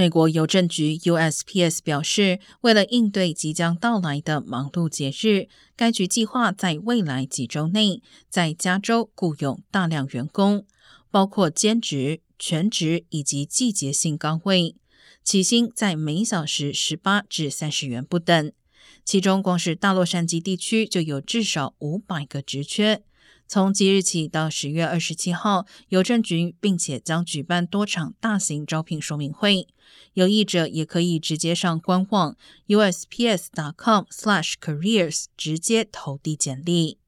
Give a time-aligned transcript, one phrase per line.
[0.00, 10.64] 美国邮政局 USPS 表示，为了应对即将到来的忙碌节日，该局计划在未来几周内在加州雇佣大量员工，
[11.10, 14.74] 包括兼职、全职以及季节性岗位，
[15.22, 18.50] 起薪在每小时十八至三十元不等。
[19.04, 23.02] 其中，光是大洛杉矶地区就有至少五百个职缺。
[23.52, 29.66] 从即日起到十月二十七号，邮政局并且将举办多场大型招聘说明会，
[30.12, 32.36] 有意者也可以直接上官网
[32.68, 36.99] USPS.com/careers 直接投递简历。